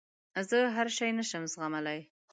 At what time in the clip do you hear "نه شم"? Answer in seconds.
1.19-1.43